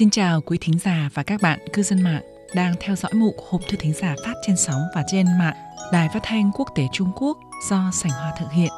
Xin 0.00 0.10
chào 0.10 0.40
quý 0.40 0.58
thính 0.60 0.78
giả 0.78 1.08
và 1.14 1.22
các 1.22 1.42
bạn 1.42 1.58
cư 1.72 1.82
dân 1.82 2.02
mạng 2.02 2.22
đang 2.54 2.74
theo 2.80 2.96
dõi 2.96 3.12
mục 3.14 3.36
hộp 3.48 3.60
thư 3.68 3.76
thính 3.76 3.92
giả 3.92 4.14
phát 4.24 4.34
trên 4.46 4.56
sóng 4.56 4.82
và 4.94 5.04
trên 5.06 5.26
mạng 5.38 5.54
Đài 5.92 6.08
Phát 6.08 6.20
thanh 6.22 6.50
Quốc 6.54 6.68
tế 6.74 6.88
Trung 6.92 7.12
Quốc 7.16 7.38
do 7.68 7.90
Sảnh 7.92 8.12
Hoa 8.12 8.32
thực 8.38 8.52
hiện. 8.52 8.70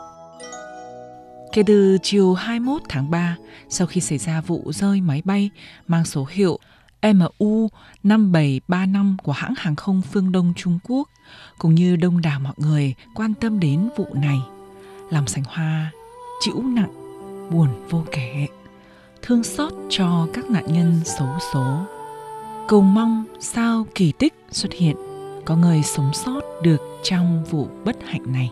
Kể 1.52 1.62
từ 1.66 1.98
chiều 2.02 2.34
21 2.34 2.82
tháng 2.88 3.10
3, 3.10 3.36
sau 3.68 3.86
khi 3.86 4.00
xảy 4.00 4.18
ra 4.18 4.40
vụ 4.40 4.72
rơi 4.72 5.00
máy 5.00 5.22
bay 5.24 5.50
mang 5.86 6.04
số 6.04 6.26
hiệu 6.30 6.58
MU 7.02 7.68
5735 8.02 9.16
của 9.22 9.32
hãng 9.32 9.54
hàng 9.56 9.76
không 9.76 10.02
phương 10.12 10.32
Đông 10.32 10.52
Trung 10.56 10.78
Quốc, 10.84 11.08
cũng 11.58 11.74
như 11.74 11.96
đông 11.96 12.20
đảo 12.20 12.40
mọi 12.40 12.54
người 12.56 12.94
quan 13.14 13.34
tâm 13.34 13.60
đến 13.60 13.88
vụ 13.96 14.06
này, 14.14 14.38
làm 15.10 15.26
Sảnh 15.26 15.44
Hoa 15.44 15.90
chịu 16.40 16.62
nặng, 16.62 16.92
buồn 17.50 17.68
vô 17.90 18.04
kể 18.12 18.46
thương 19.22 19.42
xót 19.42 19.72
cho 19.90 20.26
các 20.34 20.50
nạn 20.50 20.64
nhân 20.66 21.00
xấu 21.04 21.28
số. 21.52 21.78
Cầu 22.68 22.80
mong 22.80 23.24
sao 23.40 23.86
kỳ 23.94 24.12
tích 24.12 24.34
xuất 24.50 24.72
hiện, 24.72 24.96
có 25.44 25.56
người 25.56 25.82
sống 25.82 26.10
sót 26.14 26.40
được 26.62 26.80
trong 27.02 27.44
vụ 27.50 27.68
bất 27.84 27.96
hạnh 28.04 28.32
này. 28.32 28.50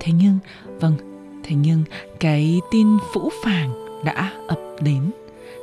Thế 0.00 0.12
nhưng, 0.12 0.38
vâng, 0.80 0.94
thế 1.42 1.56
nhưng 1.56 1.84
cái 2.20 2.60
tin 2.70 2.86
phũ 3.12 3.30
phàng 3.44 4.02
đã 4.04 4.32
ập 4.48 4.60
đến 4.80 5.10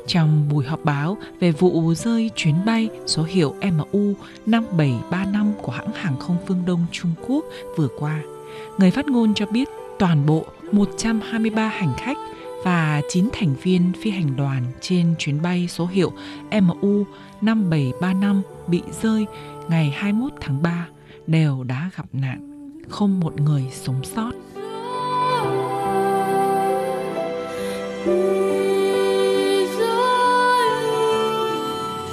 trong 0.07 0.49
buổi 0.49 0.65
họp 0.65 0.85
báo 0.85 1.17
về 1.39 1.51
vụ 1.51 1.93
rơi 1.93 2.29
chuyến 2.35 2.55
bay 2.65 2.89
số 3.05 3.23
hiệu 3.23 3.55
MU 3.61 4.13
5735 4.45 5.53
của 5.61 5.71
hãng 5.71 5.91
hàng 5.93 6.19
không 6.19 6.37
phương 6.47 6.63
Đông 6.65 6.85
Trung 6.91 7.11
Quốc 7.27 7.45
vừa 7.77 7.87
qua. 7.99 8.21
Người 8.77 8.91
phát 8.91 9.07
ngôn 9.07 9.33
cho 9.33 9.45
biết 9.45 9.69
toàn 9.99 10.25
bộ 10.25 10.45
123 10.71 11.67
hành 11.67 11.93
khách 11.97 12.17
và 12.63 13.01
9 13.09 13.29
thành 13.33 13.55
viên 13.63 13.91
phi 14.01 14.11
hành 14.11 14.35
đoàn 14.35 14.63
trên 14.81 15.15
chuyến 15.19 15.41
bay 15.41 15.67
số 15.69 15.85
hiệu 15.85 16.11
MU 16.61 17.05
5735 17.41 18.41
bị 18.67 18.81
rơi 19.01 19.25
ngày 19.69 19.93
21 19.97 20.31
tháng 20.41 20.61
3 20.61 20.87
đều 21.27 21.63
đã 21.63 21.89
gặp 21.97 22.05
nạn, 22.13 22.69
không 22.89 23.19
một 23.19 23.41
người 23.41 23.67
sống 23.71 24.03
sót. 24.03 24.31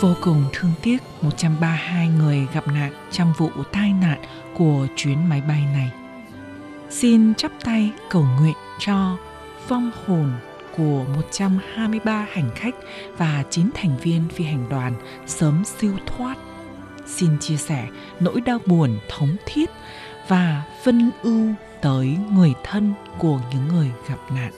Vô 0.01 0.15
cùng 0.23 0.45
thương 0.53 0.71
tiếc 0.83 0.99
132 1.23 2.09
người 2.09 2.47
gặp 2.55 2.69
nạn 2.69 2.93
trong 3.11 3.33
vụ 3.39 3.51
tai 3.73 3.93
nạn 3.93 4.23
của 4.59 4.87
chuyến 4.97 5.29
máy 5.29 5.43
bay 5.49 5.65
này. 5.73 5.91
Xin 6.91 7.35
chắp 7.35 7.53
tay 7.65 7.93
cầu 8.11 8.27
nguyện 8.41 8.57
cho 8.79 9.17
vong 9.69 9.91
hồn 10.07 10.33
của 10.77 11.05
123 11.17 12.27
hành 12.33 12.51
khách 12.55 12.75
và 13.17 13.45
9 13.51 13.71
thành 13.75 13.97
viên 14.03 14.29
phi 14.29 14.45
hành 14.45 14.69
đoàn 14.69 14.93
sớm 15.27 15.63
siêu 15.65 15.93
thoát. 16.07 16.37
Xin 17.07 17.39
chia 17.41 17.57
sẻ 17.57 17.89
nỗi 18.21 18.41
đau 18.41 18.59
buồn 18.67 18.99
thống 19.09 19.37
thiết 19.47 19.71
và 20.29 20.63
phân 20.85 21.11
ưu 21.23 21.49
tới 21.83 22.17
người 22.33 22.53
thân 22.65 22.93
của 23.19 23.41
những 23.53 23.69
người 23.69 23.91
gặp 24.09 24.19
nạn. 24.35 24.53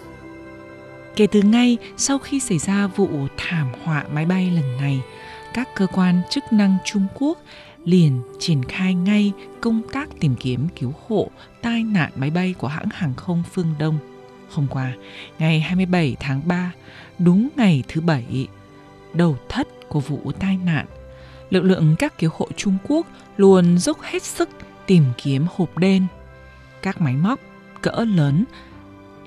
Kể 1.17 1.27
từ 1.27 1.43
ngay 1.43 1.79
sau 1.97 2.19
khi 2.19 2.41
xảy 2.41 2.59
ra 2.59 2.87
vụ 2.87 3.09
thảm 3.37 3.73
họa 3.85 4.05
máy 4.13 4.25
bay 4.25 4.51
lần 4.51 4.77
này, 4.77 5.01
các 5.55 5.69
cơ 5.75 5.87
quan 5.87 6.21
chức 6.31 6.45
năng 6.53 6.77
Trung 6.85 7.07
Quốc 7.15 7.39
liền 7.85 8.23
triển 8.39 8.65
khai 8.65 8.95
ngay 8.95 9.33
công 9.61 9.83
tác 9.93 10.09
tìm 10.21 10.35
kiếm 10.41 10.69
cứu 10.81 10.93
hộ 11.09 11.31
tai 11.63 11.85
nạn 11.85 12.13
máy 12.17 12.31
bay 12.31 12.55
của 12.59 12.69
hãng 12.69 12.89
hàng 12.93 13.15
không 13.15 13.43
Phương 13.53 13.75
Đông– 13.79 13.99
Hôm 14.53 14.67
qua, 14.71 14.93
ngày 15.39 15.61
27 15.61 16.17
tháng 16.21 16.41
3, 16.45 16.73
đúng 17.19 17.49
ngày 17.57 17.83
thứ 17.89 18.01
bảy, 18.01 18.49
đầu 19.13 19.37
thất 19.49 19.69
của 19.89 20.01
vụ 20.01 20.33
tai 20.39 20.59
nạn, 20.65 20.87
lực 21.51 21.65
lượng 21.65 21.97
các 21.99 22.19
cứu 22.19 22.31
hộ 22.35 22.49
Trung 22.57 22.77
Quốc 22.89 23.07
luôn 23.37 23.79
dốc 23.79 24.01
hết 24.03 24.23
sức 24.23 24.49
tìm 24.87 25.05
kiếm 25.23 25.47
hộp 25.55 25.79
đen. 25.79 26.07
Các 26.83 27.01
máy 27.01 27.17
móc 27.17 27.41
cỡ 27.83 28.05
lớn 28.05 28.45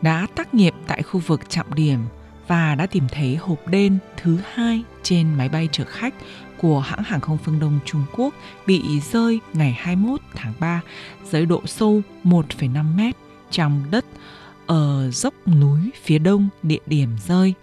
đã 0.02 0.28
tác 0.36 0.54
nghiệp 0.54 0.74
tại 0.88 1.02
khu 1.02 1.20
vực 1.20 1.50
trọng 1.50 1.76
điểm 1.76 2.00
và 2.48 2.76
đã 2.76 2.86
tìm 2.86 3.04
thấy 3.12 3.36
hộp 3.36 3.68
đen 3.68 3.98
thứ 4.18 4.38
hai 4.54 4.84
trên 5.04 5.34
máy 5.34 5.50
bay 5.50 5.70
chở 5.72 5.84
khách 5.86 6.14
của 6.58 6.80
hãng 6.80 7.04
hàng 7.04 7.22
không 7.22 7.38
phương 7.38 7.60
Đông 7.60 7.80
Trung 7.86 8.06
Quốc 8.16 8.34
bị 8.68 9.00
rơi 9.12 9.40
ngày 9.54 9.78
21 9.80 10.22
tháng 10.36 10.54
3 10.60 10.82
dưới 11.24 11.46
độ 11.46 11.62
sâu 11.66 12.02
1,5 12.24 12.96
mét 12.96 13.16
trong 13.52 13.84
đất 13.92 14.06
ở 14.68 15.10
dốc 15.12 15.34
núi 15.48 15.80
phía 16.04 16.20
đông 16.20 16.50
địa 16.64 16.80
điểm 16.86 17.10
rơi 17.28 17.54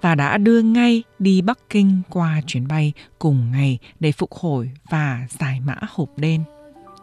và 0.00 0.14
đã 0.14 0.38
đưa 0.38 0.62
ngay 0.62 1.02
đi 1.18 1.42
Bắc 1.42 1.58
Kinh 1.70 2.02
qua 2.10 2.40
chuyến 2.46 2.68
bay 2.68 2.92
cùng 3.18 3.50
ngày 3.52 3.78
để 4.00 4.12
phục 4.12 4.32
hồi 4.32 4.70
và 4.90 5.26
giải 5.40 5.60
mã 5.60 5.76
hộp 5.88 6.08
đen. 6.16 6.44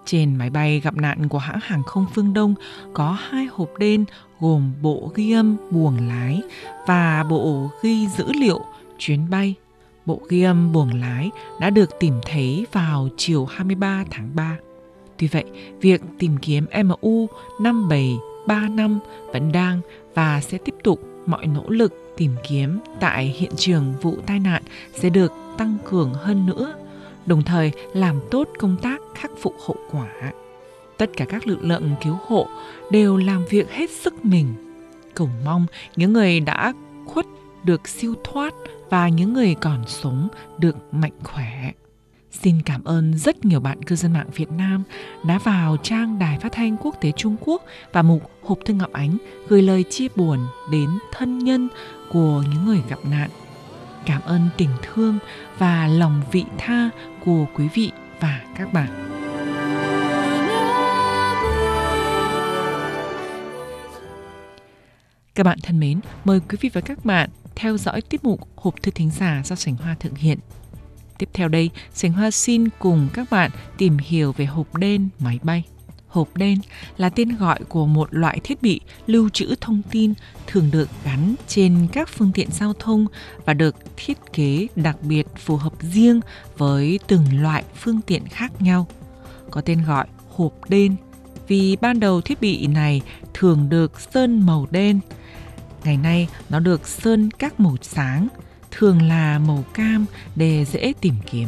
Trên 0.06 0.36
máy 0.36 0.50
bay 0.50 0.80
gặp 0.80 0.96
nạn 0.96 1.28
của 1.30 1.38
hãng 1.38 1.60
hàng 1.62 1.84
không 1.84 2.06
phương 2.14 2.34
Đông 2.34 2.56
có 2.94 3.18
hai 3.30 3.46
hộp 3.46 3.70
đen 3.80 4.06
gồm 4.40 4.74
bộ 4.82 5.12
ghi 5.16 5.32
âm 5.32 5.58
buồng 5.72 6.08
lái 6.08 6.42
và 6.88 7.24
bộ 7.30 7.70
ghi 7.84 8.08
dữ 8.08 8.26
liệu 8.34 8.60
chuyến 8.98 9.30
bay. 9.30 9.56
Bộ 10.06 10.22
ghi 10.30 10.42
âm 10.42 10.72
buồng 10.72 10.94
lái 10.94 11.32
đã 11.60 11.70
được 11.70 11.90
tìm 12.00 12.14
thấy 12.26 12.66
vào 12.72 13.10
chiều 13.18 13.46
23 13.46 14.06
tháng 14.12 14.30
3. 14.36 14.58
Tuy 15.18 15.28
vậy, 15.28 15.46
việc 15.82 16.02
tìm 16.20 16.38
kiếm 16.38 16.66
MU 16.86 17.28
57 17.60 18.18
3 18.48 18.68
năm 18.68 19.00
vẫn 19.34 19.52
đang 19.52 19.82
và 20.14 20.42
sẽ 20.42 20.58
tiếp 20.58 20.76
tục 20.84 21.00
mọi 21.26 21.46
nỗ 21.46 21.64
lực 21.68 22.14
tìm 22.18 22.36
kiếm 22.50 22.80
tại 23.00 23.26
hiện 23.26 23.52
trường 23.56 23.94
vụ 24.02 24.18
tai 24.26 24.40
nạn 24.40 24.64
sẽ 24.94 25.10
được 25.10 25.34
tăng 25.58 25.78
cường 25.86 26.14
hơn 26.14 26.46
nữa, 26.46 26.74
đồng 27.26 27.44
thời 27.44 27.72
làm 27.94 28.20
tốt 28.32 28.50
công 28.60 28.78
tác 28.82 29.02
khắc 29.16 29.32
phục 29.42 29.56
hậu 29.66 29.78
quả. 29.92 30.32
Tất 30.98 31.10
cả 31.18 31.26
các 31.26 31.48
lực 31.48 31.64
lượng 31.64 31.92
cứu 32.04 32.18
hộ 32.28 32.48
đều 32.92 33.18
làm 33.18 33.46
việc 33.46 33.72
hết 33.72 33.90
sức 33.90 34.26
mình, 34.26 34.54
cầu 35.16 35.30
mong 35.46 35.66
những 35.96 36.14
người 36.14 36.40
đã 36.40 36.74
khuất 37.06 37.26
được 37.64 37.88
siêu 37.88 38.14
thoát 38.24 38.54
và 38.90 39.10
những 39.10 39.34
người 39.34 39.56
còn 39.56 39.84
sống 39.88 40.28
được 40.58 40.76
mạnh 40.92 41.14
khỏe. 41.24 41.72
Xin 42.32 42.62
cảm 42.62 42.84
ơn 42.84 43.18
rất 43.18 43.46
nhiều 43.46 43.60
bạn 43.60 43.84
cư 43.84 43.96
dân 43.96 44.14
mạng 44.14 44.30
Việt 44.36 44.52
Nam 44.52 44.84
đã 45.24 45.40
vào 45.44 45.78
trang 45.84 46.20
Đài 46.20 46.40
Phát 46.40 46.52
thanh 46.52 46.78
Quốc 46.78 46.96
tế 47.02 47.12
Trung 47.12 47.36
Quốc 47.40 47.66
và 47.92 48.02
mục 48.02 48.32
Hộp 48.42 48.60
thư 48.66 48.74
Ngọc 48.74 48.94
Ánh 48.94 49.18
gửi 49.48 49.62
lời 49.62 49.84
chia 49.90 50.08
buồn 50.16 50.40
đến 50.72 50.90
thân 51.12 51.40
nhân 51.40 51.70
của 52.12 52.44
những 52.52 52.66
người 52.66 52.82
gặp 52.90 53.00
nạn. 53.04 53.30
Cảm 54.06 54.22
ơn 54.22 54.50
tình 54.58 54.70
thương 54.82 55.20
và 55.58 55.88
lòng 55.88 56.22
vị 56.32 56.46
tha 56.58 56.90
của 57.26 57.46
quý 57.56 57.68
vị 57.74 57.92
và 58.20 58.42
các 58.58 58.74
bạn. 58.74 59.08
Các 65.36 65.44
bạn 65.44 65.58
thân 65.64 65.80
mến, 65.80 66.00
mời 66.26 66.40
quý 66.50 66.58
vị 66.62 66.70
và 66.74 66.82
các 66.82 67.06
bạn 67.06 67.30
theo 67.56 67.78
dõi 67.78 68.02
tiết 68.02 68.24
mục 68.24 68.48
Hộp 68.56 68.82
thư 68.82 68.92
thính 68.92 69.12
giả 69.12 69.42
do 69.46 69.56
Sảnh 69.56 69.76
Hoa 69.76 69.96
thực 70.00 70.18
hiện 70.18 70.40
Tiếp 71.22 71.30
theo 71.34 71.48
đây, 71.48 71.70
Sánh 71.94 72.14
Hoa 72.14 72.32
xin 72.32 72.70
cùng 72.80 73.08
các 73.14 73.30
bạn 73.30 73.52
tìm 73.78 73.98
hiểu 73.98 74.32
về 74.32 74.46
hộp 74.46 74.76
đen 74.76 75.10
máy 75.20 75.40
bay. 75.44 75.64
Hộp 76.08 76.38
đen 76.38 76.58
là 76.98 77.10
tên 77.10 77.36
gọi 77.36 77.60
của 77.70 77.86
một 77.86 78.08
loại 78.12 78.40
thiết 78.44 78.62
bị 78.62 78.82
lưu 79.08 79.30
trữ 79.30 79.56
thông 79.62 79.82
tin 79.92 80.14
thường 80.48 80.72
được 80.72 80.90
gắn 81.06 81.36
trên 81.48 81.88
các 81.92 82.10
phương 82.10 82.32
tiện 82.34 82.52
giao 82.52 82.74
thông 82.74 83.06
và 83.46 83.54
được 83.54 83.76
thiết 83.98 84.18
kế 84.34 84.68
đặc 84.76 84.98
biệt 85.02 85.28
phù 85.38 85.56
hợp 85.56 85.74
riêng 85.82 86.20
với 86.58 87.00
từng 87.08 87.42
loại 87.42 87.64
phương 87.76 88.02
tiện 88.02 88.28
khác 88.28 88.62
nhau. 88.62 88.88
Có 89.52 89.62
tên 89.62 89.84
gọi 89.84 90.08
hộp 90.30 90.70
đen 90.70 90.96
vì 91.48 91.78
ban 91.82 92.00
đầu 92.00 92.22
thiết 92.22 92.42
bị 92.42 92.68
này 92.68 93.02
thường 93.34 93.70
được 93.70 94.00
sơn 94.00 94.46
màu 94.46 94.68
đen. 94.72 95.00
Ngày 95.84 95.98
nay 95.98 96.28
nó 96.50 96.60
được 96.60 96.88
sơn 96.88 97.30
các 97.32 97.60
màu 97.60 97.76
sáng 97.82 98.28
thường 98.72 99.02
là 99.02 99.40
màu 99.40 99.64
cam 99.74 100.06
để 100.36 100.66
dễ 100.66 100.94
tìm 101.02 101.16
kiếm. 101.32 101.48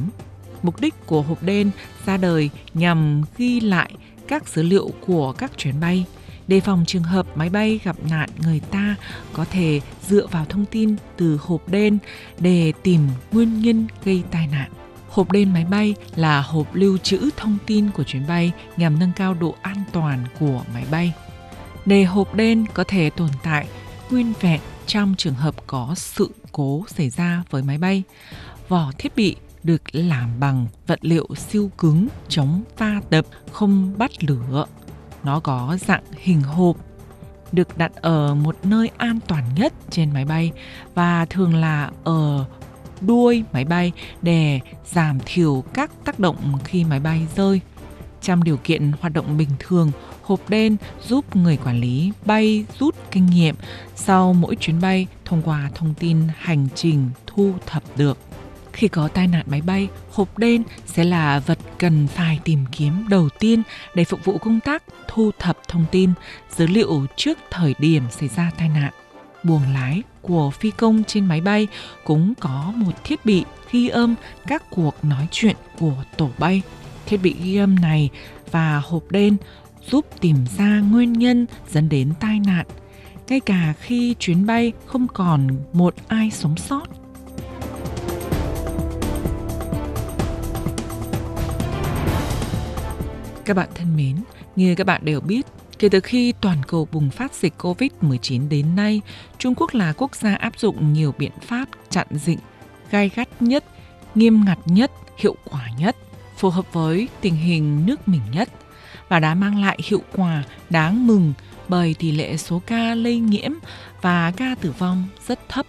Mục 0.63 0.81
đích 0.81 0.93
của 1.05 1.21
hộp 1.21 1.43
đen 1.43 1.71
ra 2.05 2.17
đời 2.17 2.49
nhằm 2.73 3.23
ghi 3.37 3.59
lại 3.59 3.91
các 4.27 4.47
dữ 4.47 4.61
liệu 4.63 4.89
của 5.07 5.31
các 5.31 5.51
chuyến 5.57 5.79
bay, 5.79 6.05
đề 6.47 6.59
phòng 6.59 6.83
trường 6.87 7.03
hợp 7.03 7.37
máy 7.37 7.49
bay 7.49 7.79
gặp 7.83 7.95
nạn 8.09 8.29
người 8.37 8.59
ta 8.59 8.95
có 9.33 9.45
thể 9.45 9.81
dựa 10.07 10.27
vào 10.27 10.45
thông 10.45 10.65
tin 10.65 10.95
từ 11.17 11.37
hộp 11.41 11.69
đen 11.69 11.97
để 12.39 12.73
tìm 12.83 13.07
nguyên 13.31 13.61
nhân 13.61 13.87
gây 14.05 14.23
tai 14.31 14.47
nạn. 14.47 14.71
Hộp 15.09 15.31
đen 15.31 15.53
máy 15.53 15.65
bay 15.65 15.95
là 16.15 16.41
hộp 16.41 16.75
lưu 16.75 16.97
trữ 16.97 17.29
thông 17.37 17.57
tin 17.65 17.89
của 17.89 18.03
chuyến 18.03 18.27
bay 18.27 18.51
nhằm 18.77 18.99
nâng 18.99 19.11
cao 19.15 19.33
độ 19.33 19.55
an 19.61 19.83
toàn 19.91 20.23
của 20.39 20.61
máy 20.73 20.85
bay. 20.91 21.13
Để 21.85 22.03
hộp 22.03 22.35
đen 22.35 22.65
có 22.73 22.83
thể 22.83 23.09
tồn 23.09 23.29
tại 23.43 23.67
nguyên 24.09 24.33
vẹn 24.41 24.59
trong 24.87 25.15
trường 25.17 25.33
hợp 25.33 25.55
có 25.67 25.93
sự 25.97 26.29
cố 26.53 26.85
xảy 26.87 27.09
ra 27.09 27.43
với 27.49 27.63
máy 27.63 27.77
bay. 27.77 28.03
Vỏ 28.69 28.91
thiết 28.97 29.15
bị 29.15 29.35
được 29.63 29.81
làm 29.95 30.39
bằng 30.39 30.67
vật 30.87 30.99
liệu 31.01 31.27
siêu 31.37 31.71
cứng 31.77 32.07
chống 32.27 32.63
va 32.77 33.01
đập 33.09 33.25
không 33.51 33.93
bắt 33.97 34.11
lửa. 34.23 34.65
Nó 35.23 35.39
có 35.39 35.77
dạng 35.87 36.03
hình 36.11 36.41
hộp 36.41 36.77
được 37.51 37.77
đặt 37.77 37.91
ở 37.95 38.35
một 38.35 38.55
nơi 38.63 38.89
an 38.97 39.19
toàn 39.27 39.43
nhất 39.55 39.73
trên 39.89 40.13
máy 40.13 40.25
bay 40.25 40.51
và 40.95 41.25
thường 41.25 41.55
là 41.55 41.91
ở 42.03 42.45
đuôi 43.01 43.43
máy 43.53 43.65
bay 43.65 43.91
để 44.21 44.59
giảm 44.85 45.19
thiểu 45.25 45.63
các 45.73 45.91
tác 46.05 46.19
động 46.19 46.57
khi 46.63 46.83
máy 46.83 46.99
bay 46.99 47.27
rơi. 47.35 47.61
Trong 48.21 48.43
điều 48.43 48.57
kiện 48.57 48.91
hoạt 49.01 49.13
động 49.13 49.37
bình 49.37 49.49
thường, 49.59 49.91
hộp 50.21 50.49
đen 50.49 50.77
giúp 51.07 51.35
người 51.35 51.57
quản 51.57 51.79
lý 51.79 52.11
bay 52.25 52.65
rút 52.79 52.95
kinh 53.13 53.25
nghiệm 53.25 53.55
sau 53.95 54.33
mỗi 54.33 54.55
chuyến 54.55 54.81
bay 54.81 55.07
thông 55.25 55.41
qua 55.41 55.69
thông 55.75 55.93
tin 55.93 56.17
hành 56.37 56.67
trình 56.75 57.09
thu 57.27 57.53
thập 57.65 57.83
được. 57.97 58.17
Khi 58.73 58.87
có 58.87 59.07
tai 59.07 59.27
nạn 59.27 59.45
máy 59.49 59.61
bay, 59.61 59.87
hộp 60.11 60.37
đen 60.37 60.63
sẽ 60.85 61.03
là 61.03 61.39
vật 61.39 61.59
cần 61.77 62.07
phải 62.07 62.39
tìm 62.43 62.65
kiếm 62.71 63.05
đầu 63.09 63.29
tiên 63.39 63.63
để 63.95 64.03
phục 64.03 64.25
vụ 64.25 64.37
công 64.37 64.59
tác 64.59 64.83
thu 65.07 65.31
thập 65.39 65.57
thông 65.67 65.85
tin, 65.91 66.09
dữ 66.57 66.67
liệu 66.67 67.05
trước 67.15 67.37
thời 67.51 67.75
điểm 67.79 68.03
xảy 68.11 68.29
ra 68.29 68.51
tai 68.57 68.69
nạn. 68.69 68.93
Buồng 69.43 69.73
lái 69.73 70.01
của 70.21 70.51
phi 70.51 70.71
công 70.71 71.03
trên 71.03 71.25
máy 71.25 71.41
bay 71.41 71.67
cũng 72.03 72.33
có 72.39 72.73
một 72.75 73.03
thiết 73.03 73.25
bị 73.25 73.43
ghi 73.71 73.87
âm 73.87 74.15
các 74.47 74.63
cuộc 74.69 74.95
nói 75.05 75.27
chuyện 75.31 75.55
của 75.79 76.03
tổ 76.17 76.29
bay. 76.37 76.61
Thiết 77.05 77.17
bị 77.17 77.35
ghi 77.43 77.55
âm 77.55 77.75
này 77.75 78.09
và 78.51 78.81
hộp 78.85 79.03
đen 79.11 79.37
giúp 79.91 80.05
tìm 80.19 80.35
ra 80.57 80.79
nguyên 80.79 81.13
nhân 81.13 81.45
dẫn 81.69 81.89
đến 81.89 82.13
tai 82.19 82.39
nạn, 82.39 82.65
ngay 83.27 83.39
cả 83.39 83.73
khi 83.79 84.15
chuyến 84.19 84.45
bay 84.45 84.71
không 84.85 85.07
còn 85.07 85.47
một 85.73 85.95
ai 86.07 86.31
sống 86.31 86.57
sót. 86.57 86.85
Các 93.45 93.57
bạn 93.57 93.69
thân 93.75 93.95
mến, 93.95 94.15
như 94.55 94.75
các 94.75 94.87
bạn 94.87 95.01
đều 95.05 95.21
biết, 95.21 95.45
kể 95.79 95.89
từ 95.89 95.99
khi 95.99 96.33
toàn 96.41 96.57
cầu 96.67 96.87
bùng 96.91 97.09
phát 97.09 97.33
dịch 97.33 97.53
COVID-19 97.57 98.49
đến 98.49 98.75
nay, 98.75 99.01
Trung 99.37 99.55
Quốc 99.55 99.73
là 99.73 99.93
quốc 99.97 100.15
gia 100.15 100.35
áp 100.35 100.59
dụng 100.59 100.93
nhiều 100.93 101.13
biện 101.17 101.31
pháp 101.41 101.65
chặn 101.89 102.07
dịch 102.11 102.39
gai 102.91 103.11
gắt 103.15 103.41
nhất, 103.41 103.65
nghiêm 104.15 104.45
ngặt 104.45 104.59
nhất, 104.65 104.91
hiệu 105.17 105.35
quả 105.51 105.69
nhất, 105.79 105.95
phù 106.37 106.49
hợp 106.49 106.73
với 106.73 107.07
tình 107.21 107.35
hình 107.35 107.85
nước 107.85 108.07
mình 108.07 108.21
nhất 108.33 108.49
và 109.09 109.19
đã 109.19 109.35
mang 109.35 109.61
lại 109.61 109.79
hiệu 109.83 110.01
quả 110.15 110.43
đáng 110.69 111.07
mừng 111.07 111.33
bởi 111.67 111.95
tỷ 111.99 112.11
lệ 112.11 112.37
số 112.37 112.61
ca 112.65 112.95
lây 112.95 113.19
nhiễm 113.19 113.51
và 114.01 114.31
ca 114.31 114.55
tử 114.61 114.73
vong 114.79 115.03
rất 115.27 115.49
thấp, 115.49 115.65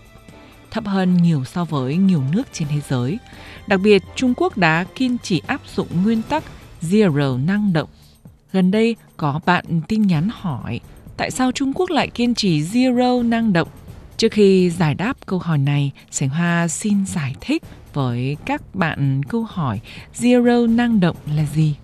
thấp 0.70 0.84
hơn 0.86 1.16
nhiều 1.16 1.44
so 1.44 1.64
với 1.64 1.96
nhiều 1.96 2.22
nước 2.32 2.48
trên 2.52 2.68
thế 2.68 2.80
giới. 2.88 3.18
Đặc 3.66 3.80
biệt, 3.80 4.02
Trung 4.14 4.34
Quốc 4.36 4.56
đã 4.56 4.84
kiên 4.94 5.18
trì 5.18 5.42
áp 5.46 5.60
dụng 5.74 5.88
nguyên 6.02 6.22
tắc 6.22 6.44
Zero 6.82 7.44
năng 7.46 7.72
động. 7.72 7.88
Gần 8.52 8.70
đây 8.70 8.96
có 9.16 9.40
bạn 9.46 9.64
tin 9.88 10.02
nhắn 10.02 10.28
hỏi 10.32 10.80
tại 11.16 11.30
sao 11.30 11.52
Trung 11.52 11.72
Quốc 11.74 11.90
lại 11.90 12.08
kiên 12.08 12.34
trì 12.34 12.60
Zero 12.60 13.28
năng 13.28 13.52
động. 13.52 13.68
Trước 14.16 14.32
khi 14.32 14.70
giải 14.70 14.94
đáp 14.94 15.16
câu 15.26 15.38
hỏi 15.38 15.58
này, 15.58 15.92
Sảnh 16.10 16.28
Hoa 16.28 16.68
xin 16.68 17.06
giải 17.06 17.34
thích 17.40 17.62
với 17.92 18.36
các 18.44 18.74
bạn 18.74 19.22
câu 19.28 19.42
hỏi 19.42 19.80
Zero 20.14 20.76
năng 20.76 21.00
động 21.00 21.16
là 21.36 21.44
gì. 21.54 21.74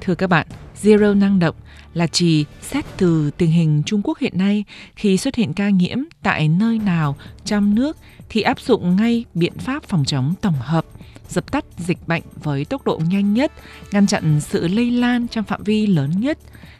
Thưa 0.00 0.14
các 0.14 0.30
bạn, 0.30 0.46
Zero 0.82 1.18
năng 1.18 1.38
động 1.38 1.54
là 1.94 2.06
chỉ 2.06 2.44
xét 2.62 2.84
từ 2.96 3.30
tình 3.30 3.50
hình 3.50 3.82
Trung 3.86 4.00
Quốc 4.04 4.18
hiện 4.18 4.38
nay 4.38 4.64
khi 4.96 5.16
xuất 5.16 5.34
hiện 5.34 5.52
ca 5.52 5.70
nhiễm 5.70 5.98
tại 6.22 6.48
nơi 6.48 6.78
nào 6.78 7.16
trong 7.44 7.74
nước 7.74 7.96
thì 8.28 8.42
áp 8.42 8.60
dụng 8.60 8.96
ngay 8.96 9.24
biện 9.34 9.58
pháp 9.58 9.82
phòng 9.82 10.04
chống 10.04 10.34
tổng 10.40 10.54
hợp 10.60 10.84
dập 11.28 11.52
tắt 11.52 11.64
dịch 11.78 12.08
bệnh 12.08 12.22
với 12.42 12.64
tốc 12.64 12.84
độ 12.84 13.00
nhanh 13.08 13.34
nhất, 13.34 13.52
ngăn 13.92 14.06
chặn 14.06 14.40
sự 14.40 14.68
lây 14.68 14.90
lan 14.90 15.28
trong 15.28 15.44
phạm 15.44 15.62
vi 15.62 15.86
lớn 15.86 16.10
nhất. 16.20 16.38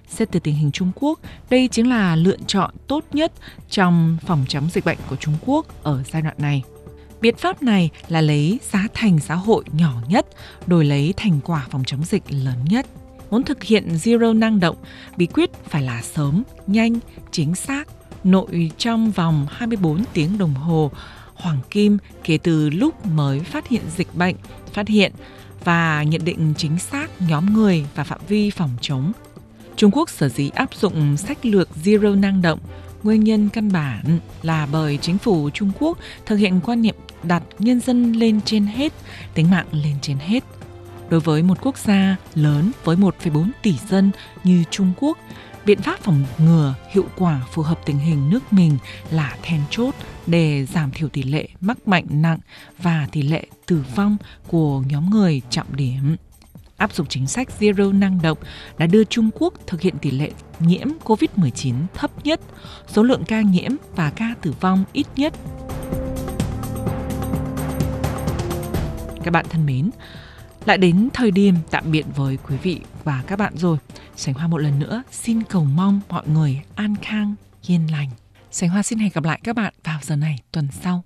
Xét 0.09 0.31
từ 0.33 0.41
tình 0.41 0.55
hình 0.55 0.71
Trung 0.71 0.91
Quốc, 0.95 1.21
đây 1.51 1.69
chính 1.69 1.89
là 1.89 2.17
lựa 2.17 2.37
chọn 2.47 2.71
tốt 2.87 3.05
nhất 3.13 3.33
trong 3.71 4.17
phòng 4.27 4.45
chống 4.49 4.69
dịch 4.73 4.85
bệnh 4.85 4.99
của 5.11 5.17
Trung 5.17 5.35
Quốc 5.47 5.67
ở 5.83 6.03
giai 6.13 6.23
đoạn 6.23 6.35
này. 6.39 6.63
Biện 7.21 7.35
pháp 7.37 7.63
này 7.63 7.91
là 8.09 8.21
lấy 8.21 8.61
giá 8.73 8.87
thành 8.95 9.19
xã 9.19 9.35
hội 9.35 9.65
nhỏ 9.73 9.93
nhất, 10.09 10.27
đổi 10.67 10.85
lấy 10.85 11.15
thành 11.17 11.41
quả 11.45 11.67
phòng 11.71 11.85
chống 11.87 12.05
dịch 12.05 12.23
lớn 12.29 12.65
nhất. 12.65 12.87
Muốn 13.31 13.43
thực 13.43 13.63
hiện 13.63 13.89
zero 13.89 14.39
năng 14.39 14.61
động, 14.61 14.77
bí 15.17 15.27
quyết 15.27 15.51
phải 15.65 15.83
là 15.83 16.03
sớm, 16.03 16.43
nhanh, 16.67 16.95
chính 17.31 17.55
xác, 17.55 17.89
nội 18.25 18.71
trong 18.79 19.11
vòng 19.11 19.47
24 19.51 20.05
tiếng 20.13 20.39
đồng 20.39 20.55
hồ 20.55 20.91
hoàng 21.35 21.59
kim 21.71 21.99
kể 22.25 22.39
từ 22.43 22.71
lúc 22.71 23.07
mới 23.07 23.41
phát 23.41 23.69
hiện 23.69 23.83
dịch 23.97 24.15
bệnh, 24.15 24.37
phát 24.73 24.89
hiện 24.89 25.13
và 25.65 26.03
nhận 26.03 26.25
định 26.25 26.55
chính 26.57 26.79
xác 26.79 27.07
nhóm 27.29 27.53
người 27.53 27.87
và 27.95 28.05
phạm 28.05 28.21
vi 28.29 28.51
phòng 28.51 28.71
chống. 28.81 29.13
Trung 29.77 29.91
Quốc 29.91 30.11
sở 30.11 30.29
dĩ 30.29 30.49
áp 30.49 30.75
dụng 30.75 31.17
sách 31.17 31.47
lược 31.47 31.69
Zero 31.85 32.21
năng 32.21 32.43
động, 32.43 32.59
nguyên 33.03 33.25
nhân 33.25 33.49
căn 33.49 33.73
bản 33.73 34.19
là 34.43 34.67
bởi 34.73 34.99
chính 35.03 35.19
phủ 35.19 35.51
Trung 35.51 35.71
Quốc 35.79 35.99
thực 36.27 36.37
hiện 36.37 36.61
quan 36.65 36.83
niệm 36.83 36.95
đặt 37.23 37.43
nhân 37.59 37.81
dân 37.81 38.13
lên 38.13 38.41
trên 38.41 38.67
hết, 38.67 38.93
tính 39.35 39.51
mạng 39.51 39.67
lên 39.73 39.95
trên 40.03 40.19
hết. 40.19 40.45
Đối 41.11 41.21
với 41.21 41.43
một 41.43 41.59
quốc 41.63 41.79
gia 41.79 42.17
lớn 42.35 42.73
với 42.85 42.97
1,4 42.97 43.51
tỷ 43.63 43.75
dân 43.89 44.11
như 44.45 44.65
Trung 44.71 44.93
Quốc, 45.01 45.19
biện 45.67 45.83
pháp 45.83 46.01
phòng 46.01 46.25
ngừa 46.39 46.75
hiệu 46.91 47.05
quả 47.17 47.41
phù 47.53 47.63
hợp 47.63 47.81
tình 47.85 47.99
hình 47.99 48.31
nước 48.31 48.53
mình 48.53 48.79
là 49.11 49.37
then 49.43 49.61
chốt 49.71 49.95
để 50.27 50.67
giảm 50.67 50.91
thiểu 50.91 51.09
tỷ 51.09 51.23
lệ 51.23 51.49
mắc 51.61 51.87
bệnh 51.87 52.07
nặng 52.09 52.39
và 52.79 53.09
tỷ 53.13 53.23
lệ 53.23 53.47
tử 53.67 53.85
vong 53.95 54.17
của 54.47 54.83
nhóm 54.89 55.11
người 55.11 55.43
trọng 55.51 55.77
điểm. 55.77 56.17
Áp 56.77 56.95
dụng 56.95 57.07
chính 57.07 57.27
sách 57.27 57.49
Zero 57.61 57.99
năng 57.99 58.23
động 58.23 58.39
đã 58.79 58.87
đưa 58.87 59.05
Trung 59.05 59.31
Quốc 59.35 59.55
thực 59.67 59.81
hiện 59.81 59.99
tỷ 59.99 60.11
lệ 60.11 60.31
nhiễm 60.59 60.89
COVID-19 61.05 61.75
thấp 61.95 62.11
nhất, 62.25 62.41
số 62.89 63.03
lượng 63.03 63.25
ca 63.25 63.41
nhiễm 63.41 63.71
và 63.97 64.11
ca 64.11 64.35
tử 64.43 64.55
vong 64.61 64.85
ít 64.93 65.07
nhất. 65.17 65.35
Các 69.25 69.31
bạn 69.31 69.47
thân 69.51 69.67
mến, 69.67 69.91
lại 70.67 70.79
đến 70.79 71.09
thời 71.15 71.31
điểm 71.31 71.55
tạm 71.71 71.91
biệt 71.91 72.07
với 72.17 72.39
quý 72.49 72.57
vị 72.57 72.81
và 73.05 73.23
các 73.27 73.39
bạn 73.39 73.53
rồi. 73.57 73.79
Sánh 74.17 74.35
Hoa 74.35 74.47
một 74.47 74.59
lần 74.59 74.79
nữa 74.79 75.03
xin 75.11 75.43
cầu 75.43 75.65
mong 75.65 76.01
mọi 76.09 76.29
người 76.29 76.61
an 76.75 76.95
khang, 77.03 77.35
yên 77.67 77.93
lành. 77.93 78.11
Sánh 78.51 78.71
Hoa 78.71 78.83
xin 78.83 78.99
hẹn 78.99 79.11
gặp 79.15 79.25
lại 79.25 79.41
các 79.45 79.57
bạn 79.57 79.75
vào 79.85 79.99
giờ 80.03 80.17
này 80.17 80.39
tuần 80.53 80.69
sau. 80.83 81.05